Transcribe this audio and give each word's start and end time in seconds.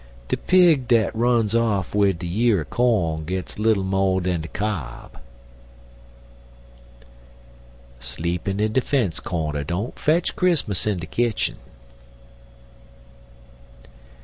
De 0.29 0.35
pig 0.35 0.87
dat 0.87 1.13
runs 1.15 1.53
off 1.53 1.93
wid 1.93 2.17
de 2.17 2.27
year 2.27 2.61
er 2.61 2.65
corn 2.65 3.23
gits 3.27 3.59
little 3.59 3.83
mo' 3.83 4.19
dan 4.19 4.41
de 4.41 4.47
cob. 4.47 5.19
Sleepin' 7.99 8.59
in 8.59 8.73
de 8.73 8.81
fence 8.81 9.19
cornder 9.19 9.63
don't 9.63 9.99
fetch 9.99 10.35
Chrismus 10.35 10.87
in 10.87 10.97
de 10.97 11.05
kitchen. 11.05 11.57